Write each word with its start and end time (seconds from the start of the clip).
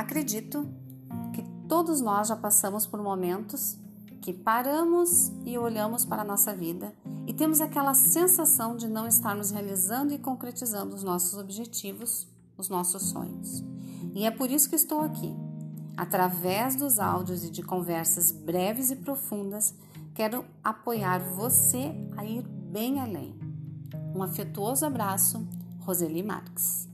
Acredito 0.00 0.66
que 1.34 1.42
todos 1.68 2.00
nós 2.00 2.28
já 2.28 2.34
passamos 2.34 2.86
por 2.86 3.02
momentos 3.02 3.76
que 4.22 4.32
paramos 4.32 5.30
e 5.44 5.58
olhamos 5.58 6.06
para 6.06 6.22
a 6.22 6.24
nossa 6.24 6.54
vida 6.54 6.94
e 7.26 7.34
temos 7.34 7.60
aquela 7.60 7.92
sensação 7.92 8.78
de 8.78 8.88
não 8.88 9.06
estarmos 9.06 9.50
realizando 9.50 10.14
e 10.14 10.18
concretizando 10.18 10.94
os 10.94 11.04
nossos 11.04 11.38
objetivos, 11.38 12.26
os 12.56 12.70
nossos 12.70 13.10
sonhos. 13.10 13.62
E 14.14 14.24
é 14.24 14.30
por 14.30 14.50
isso 14.50 14.70
que 14.70 14.76
estou 14.76 15.02
aqui. 15.02 15.36
Através 15.94 16.76
dos 16.76 16.98
áudios 16.98 17.44
e 17.44 17.50
de 17.50 17.62
conversas 17.62 18.30
breves 18.30 18.90
e 18.90 18.96
profundas, 18.96 19.74
quero 20.14 20.46
apoiar 20.64 21.18
você 21.18 21.92
a 22.16 22.24
ir 22.24 22.42
bem 22.48 23.00
além. 23.00 23.38
Um 24.14 24.22
afetuoso 24.22 24.86
abraço, 24.86 25.46
Roseli 25.80 26.22
Marques. 26.22 26.89